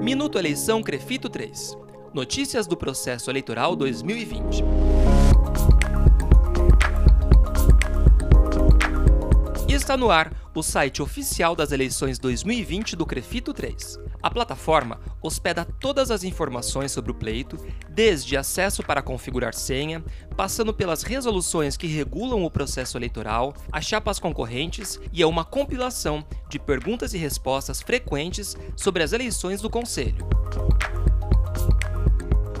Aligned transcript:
Minuto 0.00 0.38
Eleição 0.38 0.82
Crefito 0.82 1.28
3. 1.28 1.76
Notícias 2.14 2.66
do 2.66 2.76
processo 2.76 3.30
eleitoral 3.30 3.76
2020. 3.76 4.64
Está 9.88 9.96
no 9.96 10.10
ar 10.10 10.30
o 10.54 10.62
site 10.62 11.00
oficial 11.00 11.56
das 11.56 11.72
eleições 11.72 12.18
2020 12.18 12.94
do 12.94 13.06
Crefito 13.06 13.54
3. 13.54 13.98
A 14.22 14.30
plataforma 14.30 15.00
hospeda 15.22 15.64
todas 15.64 16.10
as 16.10 16.24
informações 16.24 16.92
sobre 16.92 17.10
o 17.10 17.14
pleito, 17.14 17.56
desde 17.88 18.36
acesso 18.36 18.82
para 18.82 19.00
configurar 19.00 19.54
senha, 19.54 20.04
passando 20.36 20.74
pelas 20.74 21.02
resoluções 21.02 21.74
que 21.74 21.86
regulam 21.86 22.44
o 22.44 22.50
processo 22.50 22.98
eleitoral, 22.98 23.54
as 23.72 23.86
chapas 23.86 24.18
concorrentes 24.18 25.00
e 25.10 25.22
é 25.22 25.26
uma 25.26 25.42
compilação 25.42 26.22
de 26.50 26.58
perguntas 26.58 27.14
e 27.14 27.16
respostas 27.16 27.80
frequentes 27.80 28.58
sobre 28.76 29.02
as 29.02 29.14
eleições 29.14 29.62
do 29.62 29.70
Conselho. 29.70 30.28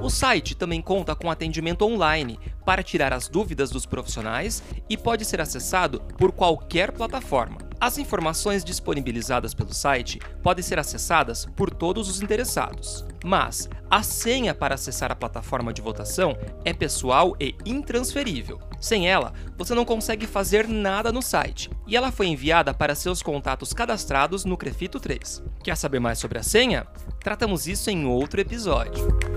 O 0.08 0.10
site 0.10 0.56
também 0.56 0.80
conta 0.80 1.14
com 1.14 1.30
atendimento 1.30 1.84
online 1.84 2.40
para 2.64 2.82
tirar 2.82 3.12
as 3.12 3.28
dúvidas 3.28 3.68
dos 3.68 3.84
profissionais 3.84 4.62
e 4.88 4.96
pode 4.96 5.22
ser 5.22 5.38
acessado 5.38 6.00
por 6.16 6.32
qualquer 6.32 6.92
plataforma. 6.92 7.58
As 7.78 7.98
informações 7.98 8.64
disponibilizadas 8.64 9.52
pelo 9.52 9.74
site 9.74 10.18
podem 10.42 10.64
ser 10.64 10.78
acessadas 10.78 11.44
por 11.44 11.68
todos 11.68 12.08
os 12.08 12.22
interessados, 12.22 13.04
mas 13.22 13.68
a 13.90 14.02
senha 14.02 14.54
para 14.54 14.76
acessar 14.76 15.12
a 15.12 15.14
plataforma 15.14 15.74
de 15.74 15.82
votação 15.82 16.34
é 16.64 16.72
pessoal 16.72 17.36
e 17.38 17.54
intransferível. 17.66 18.58
Sem 18.80 19.10
ela, 19.10 19.34
você 19.58 19.74
não 19.74 19.84
consegue 19.84 20.26
fazer 20.26 20.66
nada 20.66 21.12
no 21.12 21.20
site, 21.20 21.68
e 21.86 21.98
ela 21.98 22.10
foi 22.10 22.28
enviada 22.28 22.72
para 22.72 22.94
seus 22.94 23.22
contatos 23.22 23.74
cadastrados 23.74 24.46
no 24.46 24.56
Crefito 24.56 24.98
3. 24.98 25.42
Quer 25.62 25.76
saber 25.76 26.00
mais 26.00 26.18
sobre 26.18 26.38
a 26.38 26.42
senha? 26.42 26.86
Tratamos 27.20 27.66
isso 27.66 27.90
em 27.90 28.06
outro 28.06 28.40
episódio. 28.40 29.27